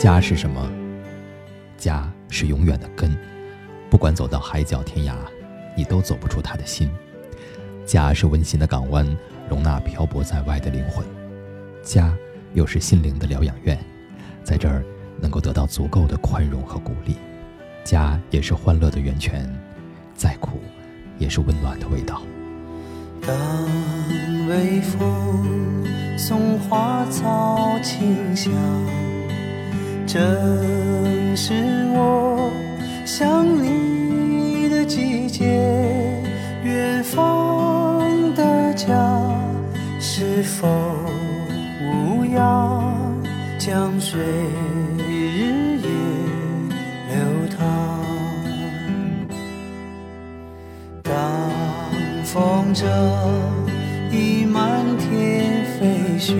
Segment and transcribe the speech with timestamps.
[0.00, 0.66] 家是什么？
[1.76, 3.14] 家是永远的根，
[3.90, 5.12] 不管走到海角天涯，
[5.76, 6.90] 你都走不出他的心。
[7.84, 9.06] 家是温馨的港湾，
[9.46, 11.04] 容纳漂泊在外的灵魂。
[11.82, 12.16] 家
[12.54, 13.78] 又是心灵的疗养院，
[14.42, 14.82] 在这儿
[15.20, 17.16] 能够得到足够的宽容和鼓励。
[17.84, 19.54] 家也是欢乐的源泉，
[20.14, 20.62] 再苦
[21.18, 22.22] 也是温暖的味道。
[23.20, 23.36] 当
[24.48, 28.50] 微风送花草清香，
[30.12, 31.54] 正是
[31.94, 32.50] 我
[33.04, 35.46] 想你的季节。
[36.64, 38.92] 远方的家
[40.00, 40.66] 是否
[41.80, 42.92] 无恙？
[43.56, 44.20] 江水
[44.98, 45.88] 日夜
[47.06, 47.14] 流
[47.56, 48.02] 淌。
[51.04, 51.14] 当
[52.24, 52.84] 风筝
[54.10, 56.34] 已满天飞雪，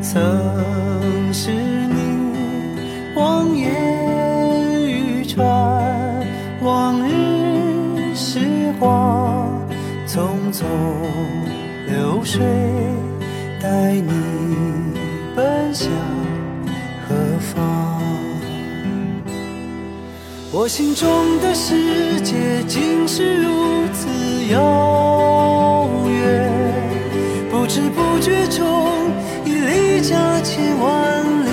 [0.00, 0.14] 曾
[1.30, 1.50] 是
[8.84, 9.48] 时光
[10.06, 10.62] 匆匆
[11.86, 12.42] 流水，
[13.58, 14.12] 带你
[15.34, 15.88] 奔向
[17.08, 17.98] 何方？
[20.52, 21.08] 我心中
[21.40, 24.06] 的世界竟是如此
[24.52, 26.50] 遥远，
[27.50, 28.86] 不知不觉中
[29.46, 31.48] 已离家千万里。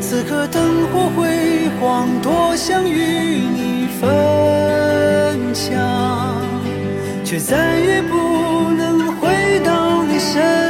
[0.00, 4.35] 此刻灯火辉煌，多想与你分
[7.36, 8.16] 却再也不
[8.78, 10.65] 能回到你身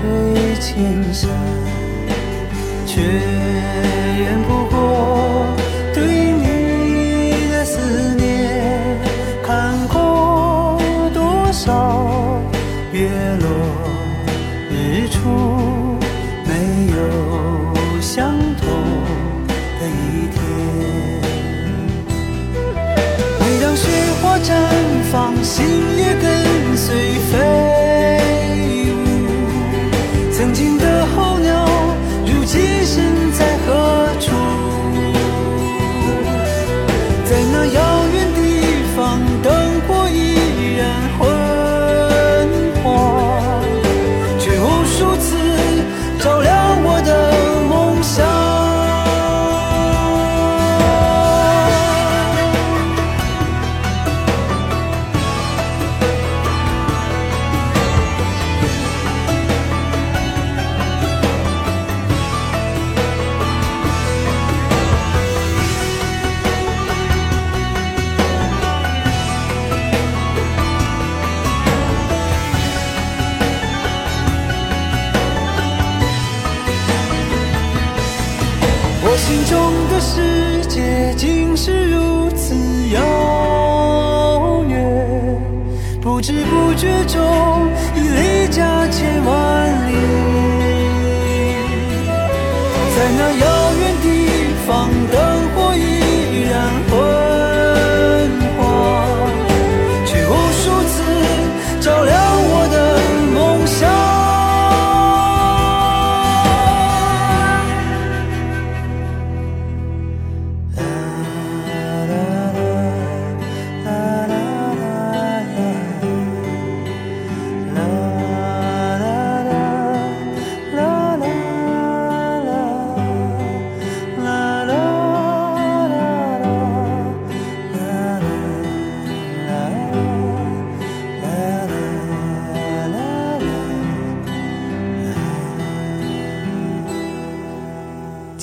[0.00, 1.28] 水千山，
[2.86, 4.89] 却远不过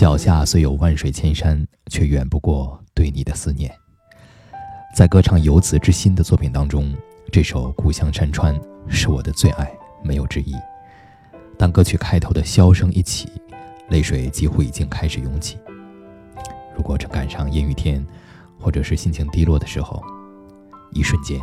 [0.08, 3.70] 脚下虽有万水千山，却远不过对你的思念。
[4.96, 6.96] 在歌唱游子之心的作品当中，
[7.30, 8.56] 这首《故乡山川》
[8.88, 9.70] 是我的最爱，
[10.02, 10.56] 没有之一。
[11.58, 13.30] 当歌曲开头的箫声一起，
[13.90, 15.58] 泪水几乎已经开始涌起。
[16.74, 18.02] 如果正赶上阴雨天，
[18.58, 20.02] 或者是心情低落的时候，
[20.94, 21.38] 一瞬间，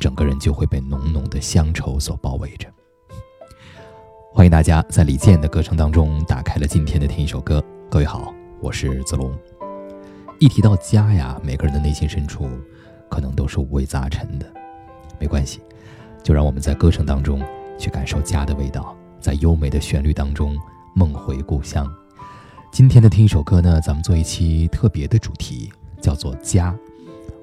[0.00, 2.68] 整个人就会被浓浓的乡愁所包围着。
[4.32, 7.60] 欢迎大家在李健的歌声当中打开了今天的听一首歌。
[7.90, 9.32] 各位好，我是子龙。
[10.40, 12.48] 一提到家呀，每个人的内心深处
[13.08, 14.46] 可能都是五味杂陈的。
[15.18, 15.60] 没关系，
[16.22, 17.40] 就让我们在歌声当中
[17.78, 20.56] 去感受家的味道，在优美的旋律当中
[20.94, 21.88] 梦回故乡。
[22.72, 26.74] 今天的听一首歌呢，咱们做一期特别的主题，叫做家。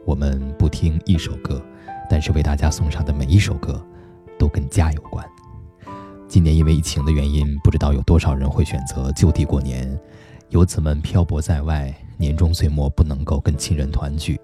[0.05, 1.63] 我们不听一首歌，
[2.09, 3.81] 但是为大家送上的每一首歌
[4.37, 5.25] 都跟家有关。
[6.27, 9.97] 今年因为疫情的原因，不知道有多少人会选择就地过年。
[10.51, 14.37] 游子们漂泊在外，年终岁末不能够跟亲人团聚，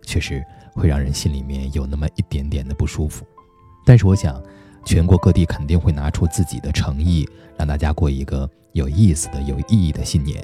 [0.00, 0.42] 确实
[0.72, 3.26] 会让人心里面有那么一点点的不舒服。
[3.84, 4.42] 但是我想，
[4.86, 7.28] 全国各地肯定会拿出自己的诚意，
[7.58, 10.42] 让大家过一个有意思的、有意义的新年。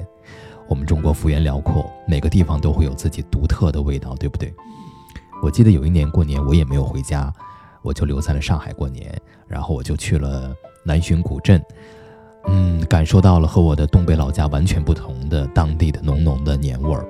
[0.69, 4.53] 我们中国幅员辽阔，每个地方都会有自己独特的味道，对不对？
[5.41, 7.33] 我记得有一年过年，我也没有回家，
[7.81, 10.55] 我就留在了上海过年，然后我就去了。
[10.85, 11.61] 南浔古镇，
[12.47, 17.05] 嗯，感受到了和我的东北老家完全不同的当地的浓浓的年味儿。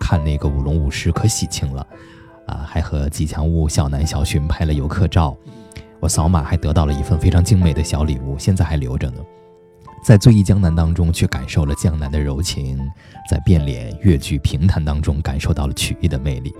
[0.00, 1.86] 看那个舞龙舞狮可喜庆了，
[2.46, 5.36] 啊，还和吉祥物小南小巡拍了游客照。
[6.00, 9.20] 我扫码还得到了一份非常精美的小礼物，现在还留着呢。
[10.04, 12.76] 在醉忆江南当中，去感受了江南的柔情；
[13.30, 16.52] 在变脸越剧评弹当中，感受到了曲艺的魅力。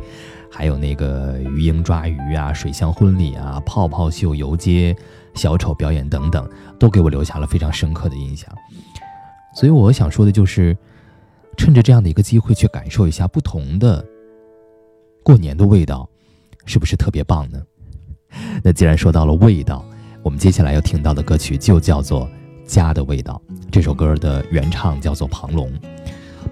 [0.49, 4.95] 还有那个鱼鹰抓鱼啊，水乡婚礼啊，泡泡秀游街。
[5.35, 6.49] 小丑表演等等，
[6.79, 8.49] 都给我留下了非常深刻的印象。
[9.55, 10.77] 所以我想说的就是，
[11.57, 14.05] 趁着这样的一个机会去感受一下不同的
[15.23, 16.09] 过年的味道，
[16.65, 17.63] 是不是特别棒呢？
[18.65, 19.85] 那既然说到了味道，
[20.23, 22.27] 我们接下来要听到的歌曲就叫做
[22.67, 23.41] 《家的味道》。
[23.71, 25.71] 这首歌的原唱叫做庞龙，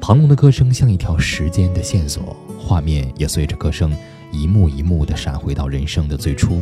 [0.01, 3.97] 庞龙的歌声像一条时间的线索，画面也随着歌声
[4.31, 6.61] 一幕一幕的闪回到人生的最初。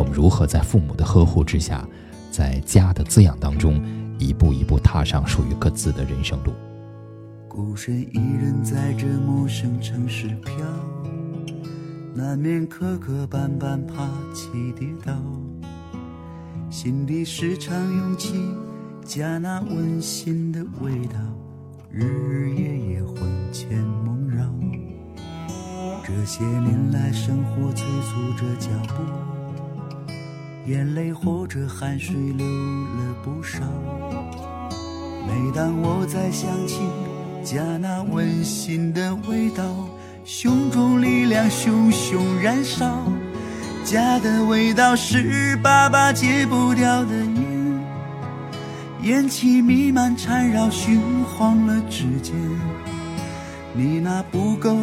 [0.00, 1.86] 我们如何在父母的呵护之下，
[2.30, 3.78] 在家的滋养当中，
[4.18, 6.52] 一步一步踏上属于各自的人生路？
[7.46, 10.54] 孤身一人在这陌生城市飘，
[12.14, 15.12] 难免磕磕绊绊，爬起跌倒，
[16.70, 18.42] 心底时常涌起
[19.04, 21.18] 家那温馨的味道，
[21.90, 23.18] 日日夜夜魂
[23.52, 24.46] 牵梦绕。
[26.02, 29.29] 这些年来，生活催促着脚步。
[30.70, 33.58] 眼泪或者汗水流了不少。
[35.26, 36.78] 每当我在想起
[37.42, 39.64] 家那温馨的味道，
[40.24, 43.02] 胸中力量熊熊燃烧。
[43.84, 47.82] 家的味道是爸爸戒不掉的烟，
[49.02, 52.32] 烟气弥漫缠绕，熏黄了指尖。
[53.74, 54.76] 你那不够。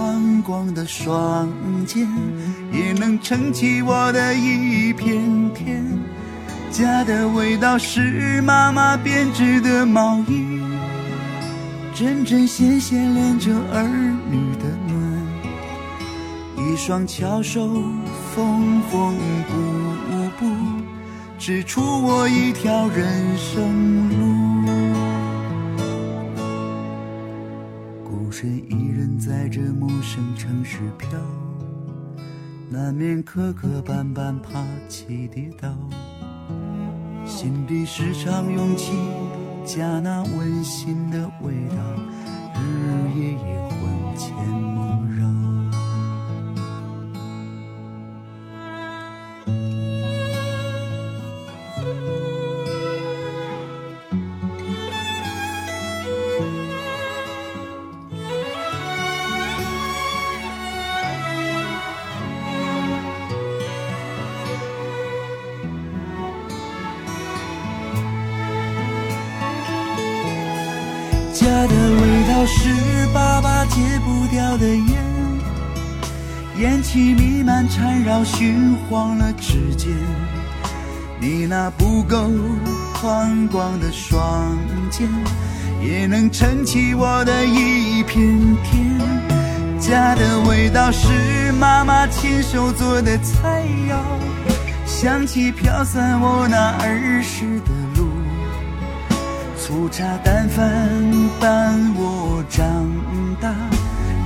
[0.00, 1.46] 宽广的双
[1.84, 2.08] 肩，
[2.72, 5.84] 也能撑起我的一片天。
[6.70, 10.58] 家的味道是妈妈编织的毛衣，
[11.94, 13.82] 针针线线连着儿
[14.30, 14.98] 女的暖。
[16.56, 17.68] 一双巧手
[18.34, 19.14] 缝缝
[19.50, 19.52] 补
[20.38, 20.46] 补，
[21.38, 24.39] 织出我一条人生路。
[28.40, 31.10] 身一人在这陌生城市飘，
[32.70, 35.68] 难免磕磕绊绊，爬起跌倒。
[37.26, 38.92] 心底时常涌起
[39.66, 41.76] 家那温馨的味道，
[42.54, 44.69] 日日夜夜魂牵。
[76.80, 79.92] 烟气弥漫缠绕，熏黄了指尖。
[81.20, 82.30] 你那不够
[82.94, 84.56] 宽广的双
[84.90, 85.06] 肩，
[85.82, 88.24] 也能撑起我的一片
[88.64, 88.98] 天。
[89.78, 93.98] 家的味道是妈妈亲手做的菜肴，
[94.86, 98.08] 香气飘散我那儿时的路。
[99.58, 100.64] 粗茶淡饭
[101.38, 102.64] 伴我长
[103.38, 103.54] 大，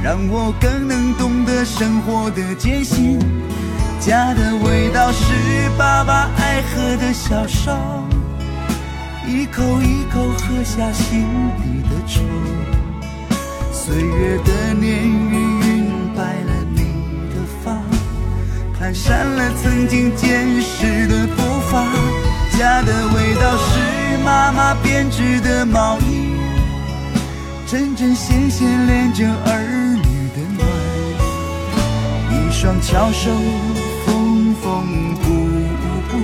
[0.04, 3.18] 让我更能懂得生活的艰辛。
[3.98, 5.32] 家的味道是
[5.78, 8.04] 爸爸爱喝的小烧，
[9.26, 11.24] 一口一口喝下心
[11.56, 12.20] 底的愁。
[13.72, 16.82] 岁月的年月晕白了你
[17.32, 17.72] 的发，
[18.78, 21.82] 蹒跚了曾经坚实的步伐。
[22.58, 26.36] 家的味道是妈妈编织的毛衣，
[27.66, 29.83] 针针线线连着儿。
[32.64, 33.30] 双巧手
[34.06, 35.28] 缝缝补
[36.08, 36.16] 补，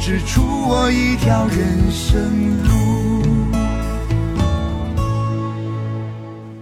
[0.00, 2.20] 织出我一条人生
[2.64, 3.22] 路。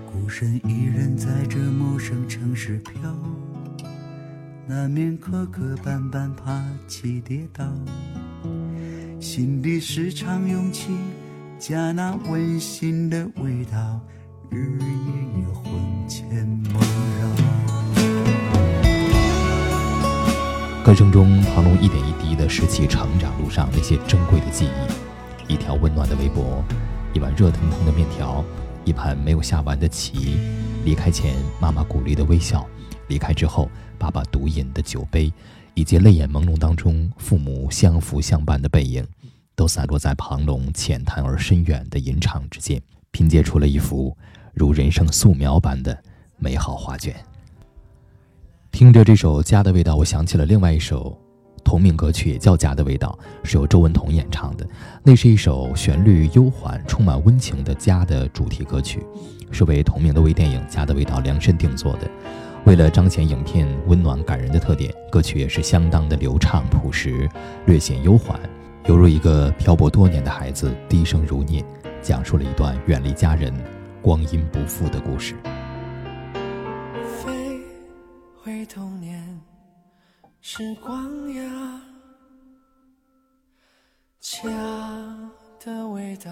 [0.04, 3.10] 孤身一人在这陌生城市飘，
[4.66, 7.64] 难免磕磕绊绊，爬起跌倒。
[9.18, 10.90] 心里时常涌起
[11.58, 13.98] 家那温馨的味道，
[14.50, 15.72] 日夜夜魂
[16.06, 17.83] 牵梦绕。
[20.84, 26.62] 歌声中，庞龙一点一滴地拾起成长路上那些珍贵的记忆：一条温暖的围脖，
[27.14, 28.44] 一碗热腾腾的面条，
[28.84, 30.36] 一盘没有下完的棋。
[30.84, 32.66] 离开前，妈妈鼓励的微笑；
[33.08, 35.32] 离开之后，爸爸独饮的酒杯。
[35.72, 39.02] 以及泪眼朦胧当中，父母相扶相伴的背影，
[39.56, 42.78] 都散落在庞龙浅谈而深远的吟唱之间，
[43.10, 44.14] 拼接出了一幅
[44.52, 45.98] 如人生素描般的
[46.36, 47.16] 美好画卷。
[48.74, 51.16] 听着这首《家的味道》，我想起了另外一首
[51.62, 53.16] 同名歌曲，也叫《家的味道》，
[53.48, 54.66] 是由周文彤演唱的。
[55.04, 59.00] 那是一首旋律悠缓、充满温情的家的主题歌曲，
[59.52, 62.10] 是为同名的微电影《家的味道》量身定做的。
[62.64, 67.30] 为了彰显影片温暖感人的特点，歌曲也是相当的流畅朴实，
[67.66, 68.40] 略显悠缓，
[68.88, 71.64] 犹如一个漂泊多年的孩子低声如念，
[72.02, 73.54] 讲述了一段远离家人、
[74.02, 75.36] 光阴不复的故事。
[78.66, 79.40] 童年
[80.40, 81.80] 时光呀，
[84.20, 84.48] 家
[85.64, 86.30] 的味道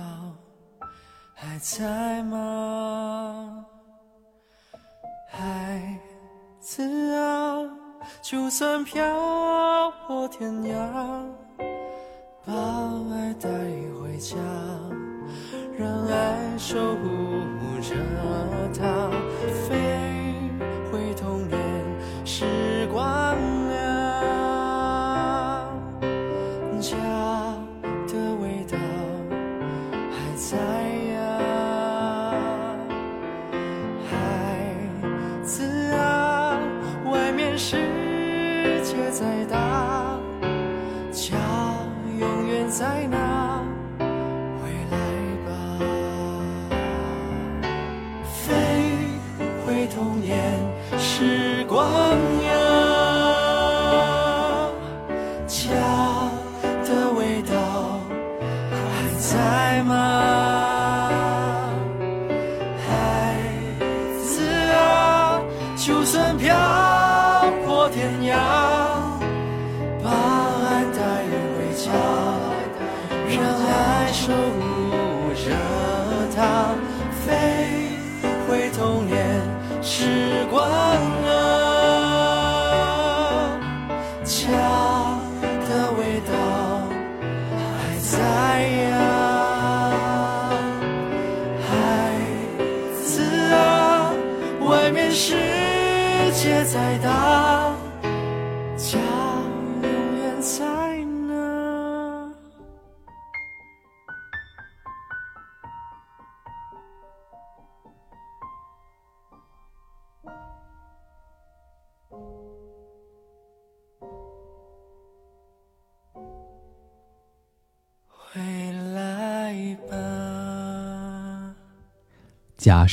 [1.34, 3.64] 还在吗？
[5.28, 5.98] 孩。
[6.64, 7.68] 子啊，
[8.22, 9.02] 就算漂
[10.06, 11.26] 泊天涯，
[12.46, 12.52] 把
[13.12, 13.48] 爱带
[14.00, 14.36] 回家，
[15.76, 17.10] 让爱守护
[17.82, 17.96] 着
[18.78, 19.10] 它，
[19.68, 20.01] 飞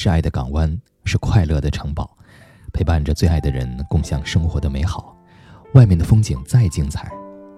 [0.02, 2.10] 是爱的港湾，是快乐的城堡，
[2.72, 5.14] 陪伴着最爱的人，共享生活的美好。
[5.74, 7.12] 外面的风景再精彩，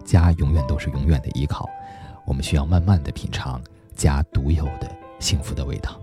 [0.03, 1.69] 家永远都是永远的依靠。
[2.25, 3.61] 我们需要慢慢的品尝
[3.95, 6.01] 家独有的幸福的味道。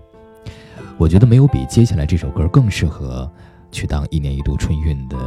[0.97, 3.29] 我觉得没有比接下来这首歌更适合
[3.69, 5.17] 去当一年一度春运的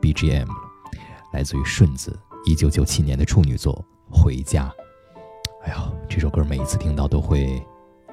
[0.00, 0.48] BGM。
[1.34, 3.84] 来自于顺子一九九七年的处女作
[4.18, 4.72] 《回家》。
[5.66, 7.62] 哎呀，这首歌每一次听到都会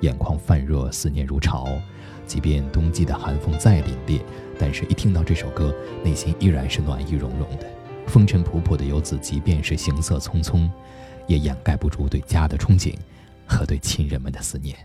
[0.01, 1.66] 眼眶泛热，思念如潮。
[2.29, 4.21] 即便冬季的寒风再凛冽，
[4.59, 7.65] 但是一听到这首歌，内心依然是暖意融融的。
[8.05, 10.69] 风尘仆仆的游子，即便是行色匆匆，
[11.25, 12.93] 也掩盖不住对家的憧憬
[13.48, 14.77] 和对亲人们的思念。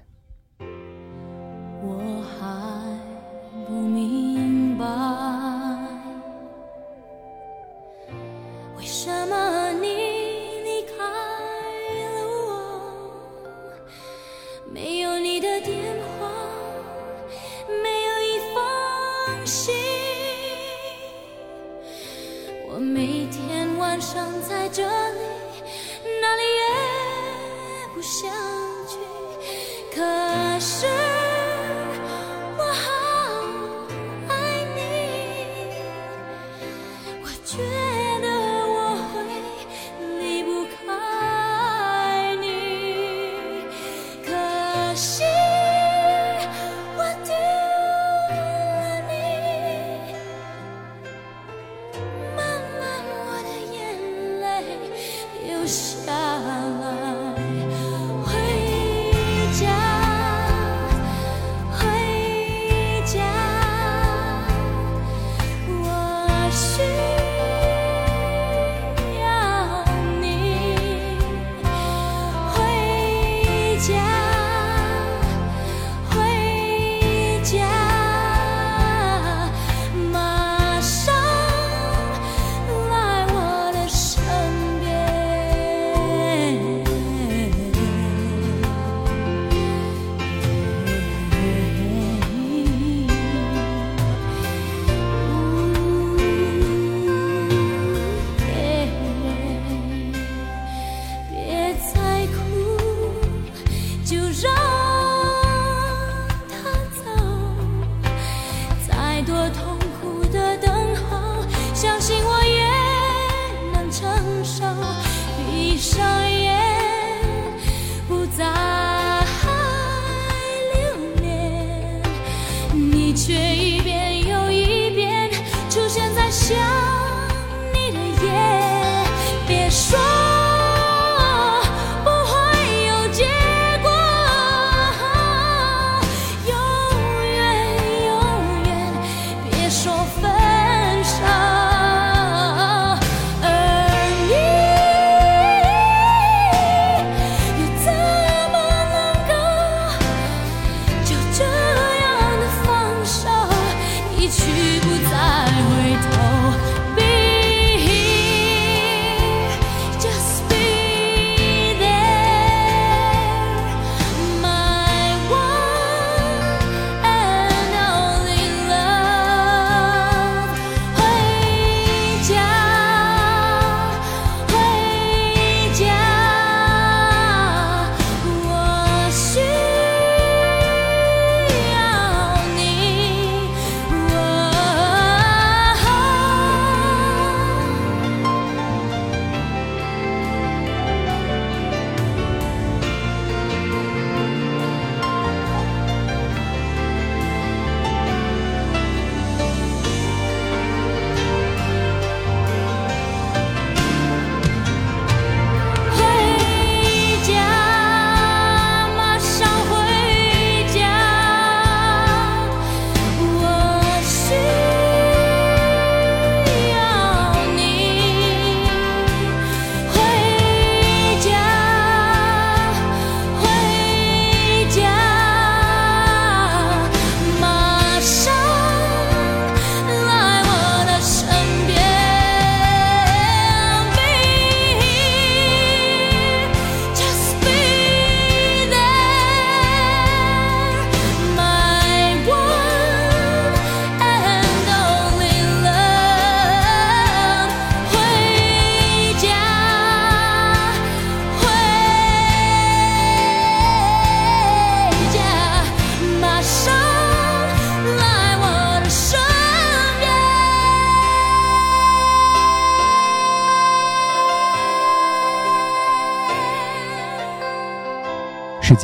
[28.87, 28.99] 去。
[29.95, 30.87] 可是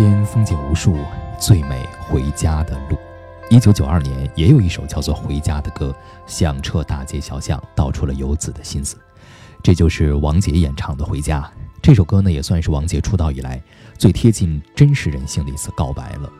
[0.01, 0.97] 间风景无数，
[1.39, 2.97] 最美回家的路。
[3.51, 5.95] 一九九二年，也有一首叫做《回家》的歌，
[6.27, 8.97] 响彻大街小巷，道出了游子的心思。
[9.63, 11.43] 这就是王杰演唱的《回家》。
[11.83, 13.63] 这首歌呢，也算是王杰出道以来
[13.99, 16.33] 最贴近真实人性的一次告白了。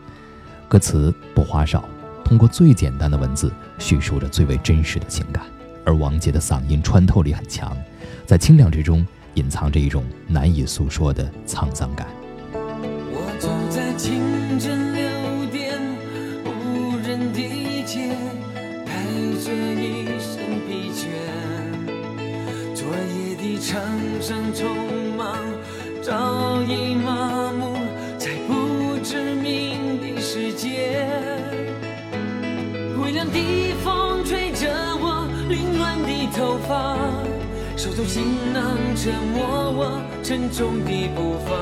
[0.67, 1.83] 歌词不花哨，
[2.25, 5.45] 通过最简单的文字叙述着最为真实的情感，
[5.85, 7.77] 而王杰的嗓音穿透力很强，
[8.25, 12.07] 在清亮之中隐藏着一种难以诉说的沧桑感。
[23.61, 23.79] 场
[24.19, 24.65] 上匆
[25.15, 25.37] 忙，
[26.01, 27.77] 早已麻木
[28.17, 31.05] 在不知名的世界。
[32.99, 33.37] 微凉的
[33.83, 34.67] 风吹着
[34.99, 36.97] 我凌乱的头发，
[37.77, 41.53] 手中行囊折磨我沉重的步伐。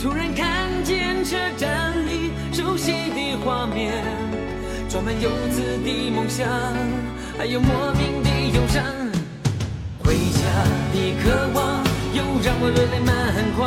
[0.00, 3.92] 突然看见车站里熟悉的画面，
[4.88, 6.48] 装满游子的梦想，
[7.36, 9.03] 还有莫名的忧伤。
[10.94, 11.82] 你渴望，
[12.14, 13.10] 又让我热泪满
[13.56, 13.66] 眶。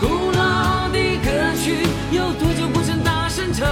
[0.00, 1.30] 古老的歌
[1.62, 3.64] 曲，有多久不曾大声唱？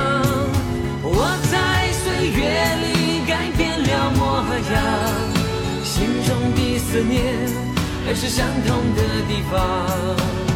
[1.03, 2.47] 我在岁月
[2.79, 4.79] 里改变了模样，
[5.83, 7.35] 心中的思念，
[8.07, 10.48] 还是相同的地方。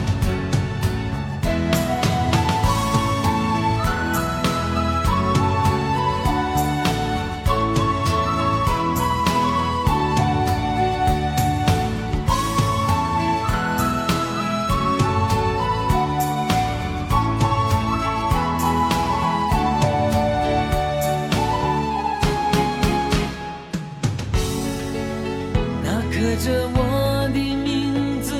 [26.36, 28.34] 着我的名字，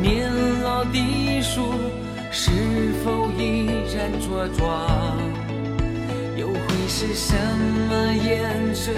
[0.00, 0.28] 年
[0.62, 1.74] 老的树
[2.30, 2.50] 是
[3.04, 5.18] 否依然茁壮？
[6.36, 6.54] 又会
[6.88, 7.34] 是什
[7.88, 8.90] 么颜色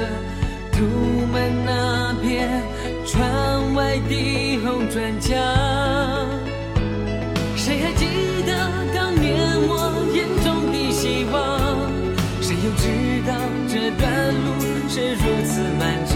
[0.73, 0.85] 涂
[1.33, 2.63] 满那片
[3.07, 5.37] 窗外的红砖墙？
[7.57, 8.07] 谁还记
[8.47, 8.53] 得
[8.95, 9.37] 当年
[9.69, 9.73] 我
[10.15, 11.35] 眼中的希望？
[12.41, 12.83] 谁又知
[13.27, 13.35] 道
[13.69, 14.47] 这段路
[14.89, 16.15] 是如此漫长？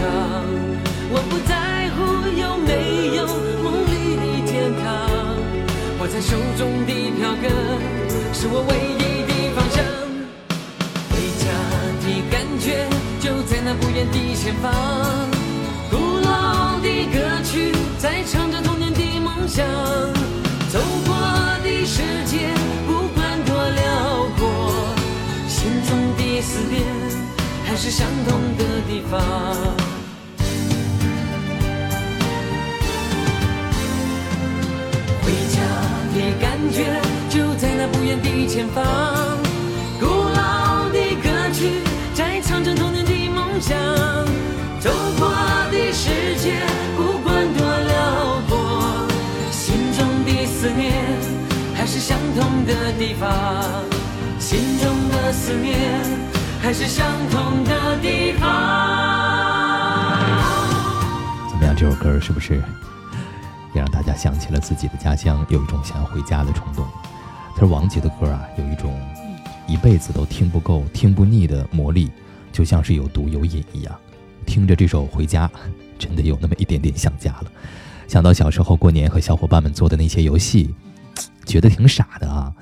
[1.11, 1.55] 我不在
[1.99, 2.71] 乎有没
[3.17, 3.27] 有
[3.61, 4.87] 梦里的天堂，
[5.99, 7.51] 握在手中的票根
[8.33, 9.83] 是我唯一的方向。
[11.11, 11.43] 回家
[11.99, 12.87] 的感觉
[13.19, 14.71] 就在那不远的前方，
[15.91, 19.65] 古老的歌曲在唱着童年的梦想。
[20.71, 21.13] 走过
[21.63, 22.53] 的世界
[22.87, 23.83] 不管多辽
[24.37, 24.41] 阔，
[25.47, 26.81] 心中的思念
[27.65, 29.88] 还是相同的地方。
[36.13, 38.83] 的感觉就在那不远的前方，
[39.99, 41.81] 古老的歌曲
[42.13, 43.77] 在唱着童年的梦想。
[44.79, 45.29] 走过
[45.71, 46.61] 的世界
[46.95, 49.07] 不管多辽阔，
[49.51, 50.93] 心中的思念
[51.75, 53.29] 还是相同的地方。
[54.39, 56.01] 心中的思念
[56.61, 58.49] 还是相同的地方。
[61.49, 62.61] 怎么样，这首歌是不是？
[64.19, 66.85] 想起了自己的家乡，有一种想要回家的冲动。
[67.55, 68.93] 他说：“王杰的歌啊，有一种
[69.65, 72.11] 一辈子都听不够、听不腻的魔力，
[72.51, 73.95] 就像是有毒有瘾一样。
[74.45, 75.47] 听着这首《回家》，
[75.97, 77.45] 真的有那么一点点想家了。
[78.09, 80.75] 想到小时候过年和小伙伴们做的那些游戏，
[81.45, 82.53] 觉得挺傻的啊，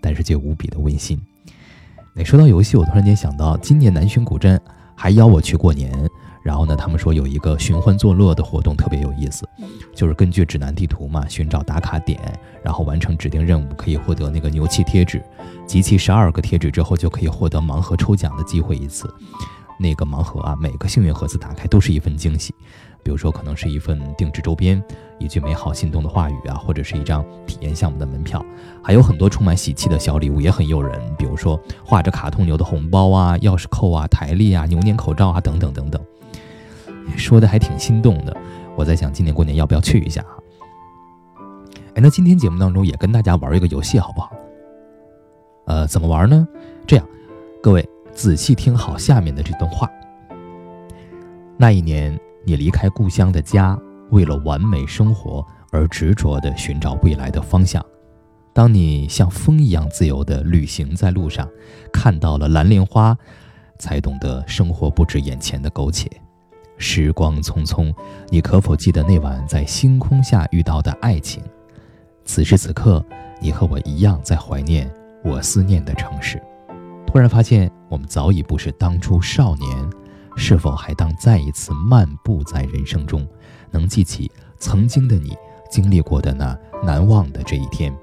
[0.00, 1.16] 但是却无比的温馨。
[2.14, 4.60] 那说到游戏，我突然间想到，今年南浔古镇
[4.96, 5.92] 还邀我去过年。”
[6.46, 9.44] 然后呢，他们说有一个寻欢作乐的活动特别有意思，
[9.96, 12.20] 就是根据指南地图嘛，寻找打卡点，
[12.62, 15.20] 然后完成指定任务，可以获得那个牛气贴纸，
[15.66, 19.12] 集齐十二个贴纸之后，就可以获得盲盒抽奖的机会一次。
[19.76, 22.54] 那个盲盒啊，每个幸运盒子打开都是一份惊喜，
[23.02, 24.80] 比如说可能是一份定制周边，
[25.18, 28.40] 一句美好心动的话语啊，或者是一张体验项目的门票，
[28.84, 36.00] 还有很多充满喜气的小礼物，也很诱人，比如说画着卡通牛的红包啊、钥匙扣啊、台历啊、牛年口罩啊等等等等。
[37.16, 38.36] 说的还挺心动的，
[38.74, 40.38] 我在想今年过年要不要去一下哈？
[41.94, 44.30] 哎，那今天节目当中也跟大家玩一个游戏好不好？
[45.66, 46.46] 呃，怎么玩呢？
[46.86, 47.06] 这样，
[47.62, 49.90] 各位仔细听好下面的这段话。
[51.56, 53.78] 那一年，你离开故乡的家，
[54.10, 57.84] 为了完美生活而执着地寻找未来的方向。
[58.52, 61.48] 当你像风一样自由地旅行在路上，
[61.92, 63.16] 看到了蓝莲花，
[63.78, 66.10] 才懂得生活不止眼前的苟且。
[66.78, 67.94] 时光匆匆，
[68.28, 71.42] 你可否记得那晚在星空下遇到的爱情？
[72.24, 73.04] 此时此刻，
[73.40, 74.92] 你和我一样在怀念
[75.24, 76.42] 我思念的城市。
[77.06, 79.90] 突然发现，我们早已不是当初少年，
[80.36, 83.26] 是否还当再一次漫步在人生中，
[83.70, 85.34] 能记起曾经的你
[85.70, 87.96] 经历过的那难忘的这一天？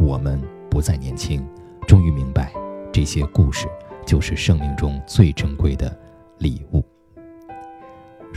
[0.00, 1.46] 我们不再年轻，
[1.86, 2.52] 终于明白，
[2.92, 3.68] 这些故事
[4.06, 5.96] 就是生命中最珍贵的
[6.38, 6.84] 礼物。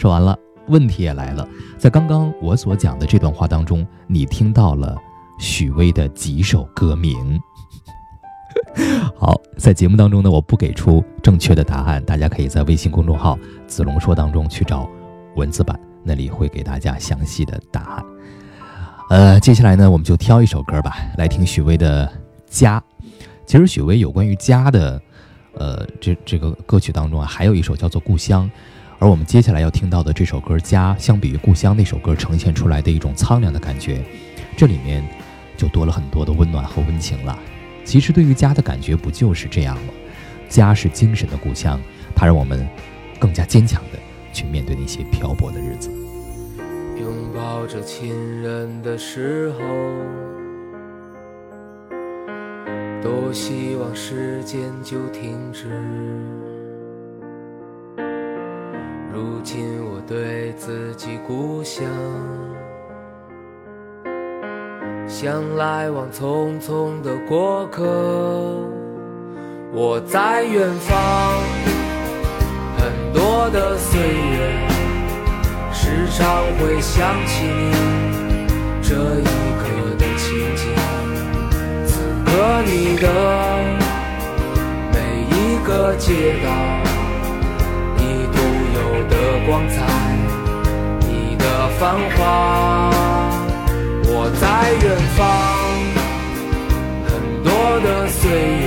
[0.02, 0.36] 说完了，
[0.68, 1.48] 问题也来了。
[1.78, 4.98] 在刚刚我所讲的这段话当中，你听到了
[5.38, 7.40] 许巍的几首歌名。
[9.16, 13.38] 好，在节目当中呢，我不给出正确的答案，大家可以在微信公众号
[13.70, 14.90] “子龙说”当中去找
[15.36, 18.06] 文字版，那里会给大家详细的答案。
[19.12, 22.08] 呃，接下来呢，我们就挑一首歌吧，来听许巍的
[22.48, 22.84] 《家》。
[23.46, 25.00] 其实许巍有关于家的，
[25.54, 28.50] 呃，这这个歌曲当中啊，还有一首叫做《故乡》。
[29.02, 34.00] 而我们接下来要听到的这首歌《家》，相比于故乡那首歌呈现出来的一种苍凉的感觉，
[34.56, 35.04] 这里面
[35.58, 37.36] 就多了很多的温暖和温情了。
[37.84, 39.94] 其实，对于家的感觉不就是这样吗？
[40.48, 41.82] 家是精神的故乡，
[42.16, 42.64] 它让我们
[43.18, 43.98] 更加坚强的
[44.32, 45.90] 去面对那些漂泊的日子。
[47.00, 49.60] 拥抱着亲人的时候，
[53.02, 55.82] 多希望时间就停止。
[59.14, 61.86] 如今我对自己故乡，
[65.06, 67.84] 像来往匆匆的过客。
[69.74, 70.98] 我在远方，
[72.78, 74.68] 很多的岁月，
[75.74, 78.48] 时常会想起你
[78.82, 79.26] 这一
[79.60, 79.68] 刻
[80.00, 80.64] 的情景。
[81.86, 82.32] 此刻
[82.66, 83.06] 你的
[84.94, 84.96] 每
[85.36, 86.81] 一个街道。
[89.48, 89.76] 光彩，
[91.00, 91.46] 你的
[91.80, 92.92] 繁华，
[94.06, 94.46] 我在
[94.84, 94.86] 远
[95.18, 95.20] 方。
[97.08, 97.10] 很
[97.44, 97.50] 多
[97.82, 98.66] 的岁月，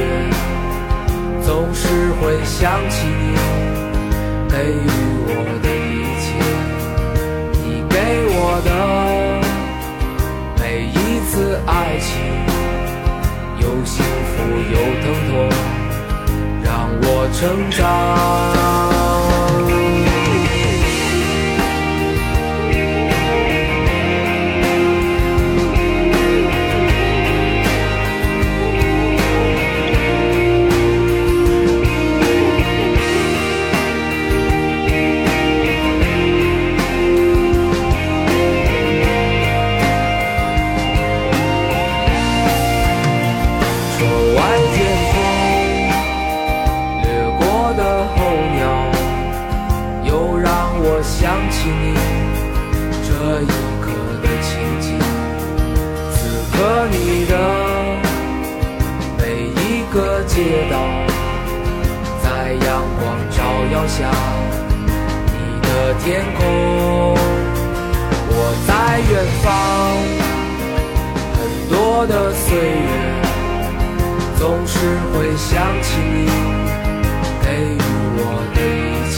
[1.43, 1.83] 总是
[2.21, 2.61] 会想
[2.91, 3.33] 起你
[4.51, 4.87] 给予
[5.27, 5.33] 我
[5.63, 6.25] 的一切。
[7.53, 7.95] 你给
[8.37, 8.69] 我的
[10.61, 10.97] 每一
[11.31, 11.33] 次
[11.67, 12.11] 爱情，
[13.61, 14.35] 有幸福
[14.73, 15.33] 有疼痛，
[16.63, 16.69] 让
[17.03, 19.04] 我成长。
[63.87, 64.11] 下
[65.27, 66.41] 你的天空，
[68.29, 68.33] 我
[68.67, 68.71] 在
[69.11, 69.47] 远方。
[71.37, 71.73] 很多
[72.07, 72.89] 的岁月，
[74.39, 74.73] 总是
[75.13, 76.27] 会想起你
[77.43, 77.79] 给予
[78.17, 78.21] 我
[78.55, 79.17] 的一切。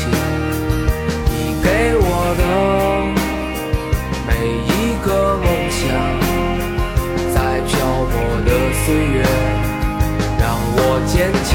[1.30, 1.66] 你给
[1.98, 2.04] 我
[2.36, 2.42] 的
[4.26, 4.30] 每
[4.66, 4.70] 一
[5.04, 5.80] 个梦想，
[7.32, 7.70] 在漂
[8.10, 8.50] 泊的
[8.84, 9.16] 岁月，
[10.38, 10.44] 让
[10.76, 11.54] 我坚强。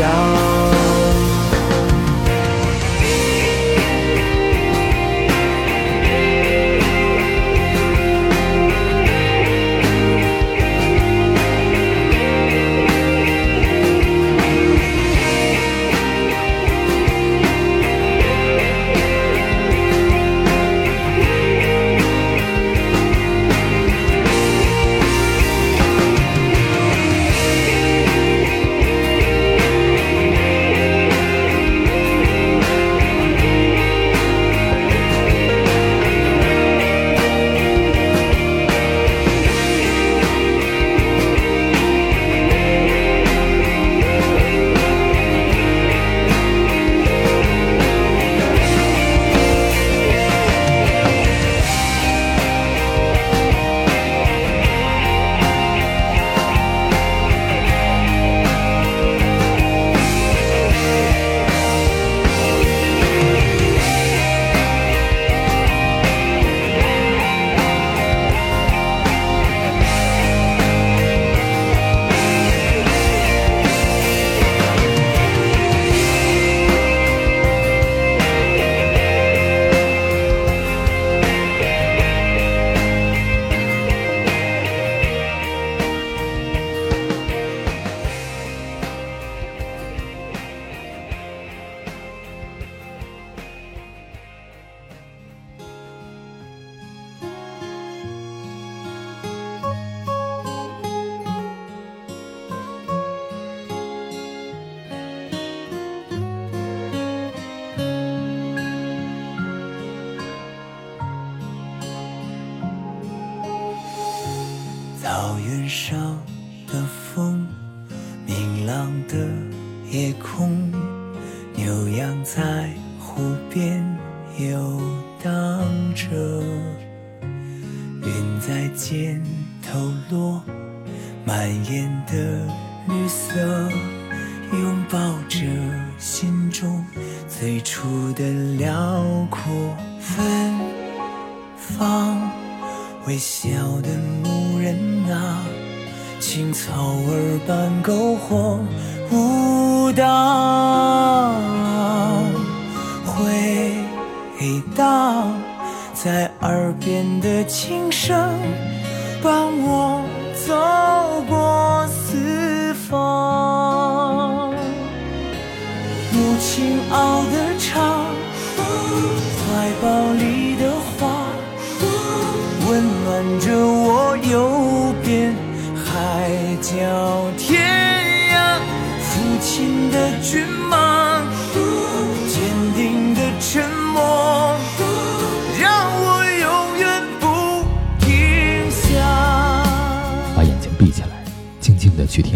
[115.71, 116.20] 草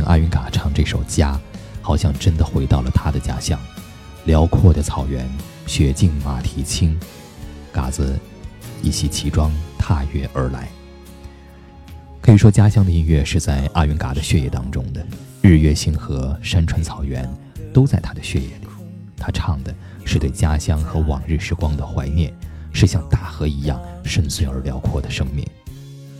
[0.05, 1.33] 阿云嘎唱这首《家》，
[1.81, 3.59] 好像真的回到了他的家乡。
[4.25, 5.27] 辽阔的草原，
[5.67, 6.97] 雪净马蹄轻，
[7.71, 8.17] 嘎子
[8.81, 10.67] 一袭奇装踏月而来。
[12.21, 15.05] 可以说，家乡的音乐是在阿云嘎的血液当中的，
[15.41, 17.27] 日月星河、山川草原
[17.73, 18.67] 都在他的血液里。
[19.17, 19.73] 他唱的
[20.05, 22.31] 是对家乡和往日时光的怀念，
[22.71, 25.45] 是像大河一样深邃而辽阔的生命。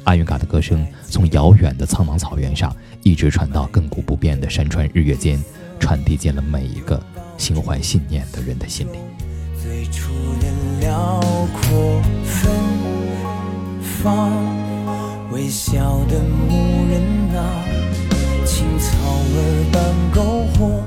[0.05, 5.43] 阿云嘎的歌声从遥远的苍茫草原上，一直传到亘古不变的山川日月间，
[5.79, 7.01] 传递进了每一个
[7.37, 8.97] 心怀信念的人的心里。
[9.61, 10.47] 最初的
[10.79, 11.19] 辽
[11.53, 12.51] 阔芬
[13.81, 14.31] 芳，
[15.31, 15.73] 微笑
[16.07, 17.01] 的牧人
[17.35, 17.65] 啊，
[18.45, 20.83] 青草儿般篝火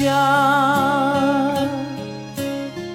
[0.00, 1.54] 家。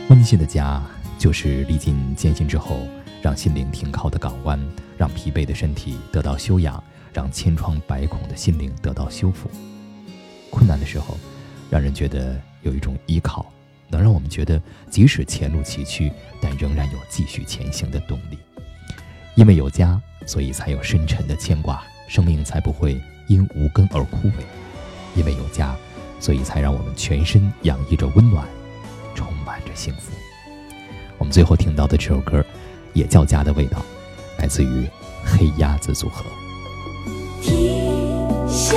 [0.09, 0.81] 温馨的家，
[1.19, 2.79] 就是历尽艰辛之后，
[3.21, 4.59] 让心灵停靠的港湾，
[4.97, 9.49] 让疲惫的身体得到休养，让千疮百孔的心灵得到修复。
[10.49, 11.15] 困难的时候，
[11.69, 13.45] 让人觉得有一种依靠，
[13.87, 18.39] 能让我们觉得即使前路崎岖，但仍然有继续前行的动力。
[19.35, 24.33] 因为有家，所以才有深沉的牵挂，生命才不会因无根而枯萎。
[25.15, 25.75] 因为有家，
[26.25, 28.47] 所以才让我们全身洋溢着温暖，
[29.13, 30.11] 充满着幸福。
[31.19, 32.43] 我们最后听到的这首歌，
[32.93, 33.77] 也叫《家的味道》，
[34.41, 34.87] 来自于
[35.23, 36.25] 黑鸭子组合。
[37.43, 38.75] 停下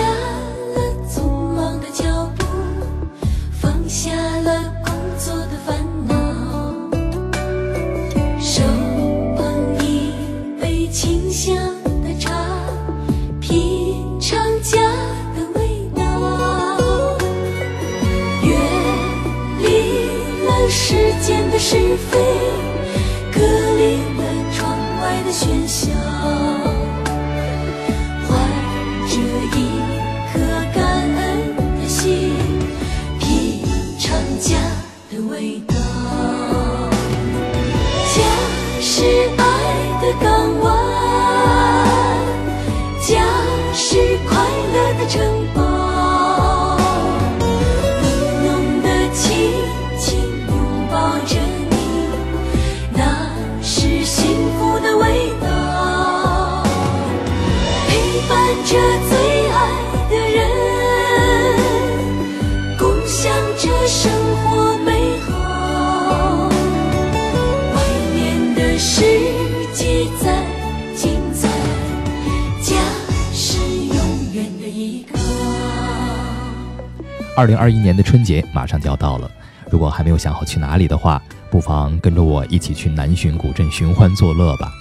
[77.39, 79.31] 二零二一年的春节马上就要到了，
[79.71, 84.73] 如果还没有想好去哪里的话，不妨跟着我一起去南浔古镇寻欢作乐吧。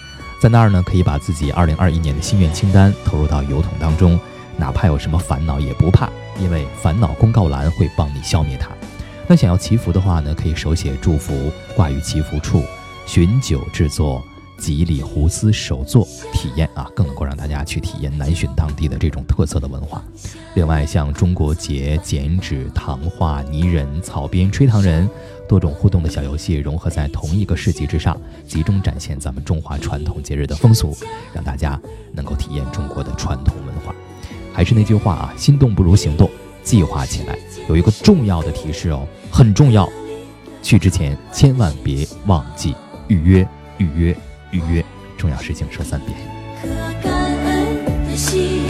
[0.41, 4.19] 在那儿呢，可以把自己二零二一年的心愿清单投入到邮筒当中，
[4.57, 8.69] 哪怕有什么烦恼也不怕，因为烦恼公告栏会帮你消灭它。
[9.27, 12.63] 那想要祈福的话呢，可以手写祝福挂于祈福处，
[13.05, 14.25] 寻酒制作
[14.57, 20.03] 吉里胡斯手作体验啊，更能够让大家去体验南浔当地的这种特色的文化。
[20.55, 25.07] 另外，像中国结、剪纸、糖画、泥人、草编、吹糖人，
[25.47, 30.97] 多种互动的小游戏融合在同一个市集之上，集中展现咱们中华传统节日的风俗，
[31.33, 31.79] 让大家
[32.13, 33.93] 能够体验中国的传统文化。
[34.51, 36.29] 还是那句话啊，心动不如行动，
[36.63, 37.37] 计划起来。
[37.69, 39.87] 有一个重要的提示哦，很重要，
[40.63, 42.73] 去之前千万别忘记
[43.07, 43.47] 预约，
[43.77, 44.17] 预约。
[44.51, 44.83] 预约，
[45.17, 46.17] 重要事情说三遍。
[46.61, 46.67] 颗
[47.03, 48.63] 感恩的心，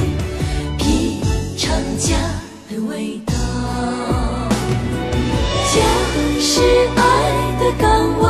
[0.77, 1.21] 品
[1.57, 2.17] 尝家
[2.69, 3.33] 的味道。
[5.73, 5.75] 家
[6.39, 6.61] 是
[6.95, 6.99] 爱
[7.59, 8.25] 的港湾，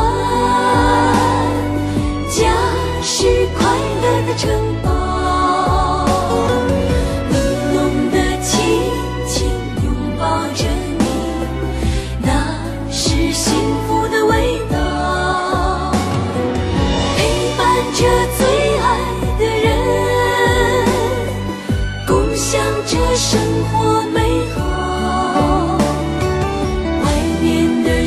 [2.30, 2.52] 家
[3.02, 3.66] 是快
[4.02, 4.52] 乐的城
[4.84, 4.97] 堡。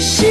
[0.01, 0.30] 面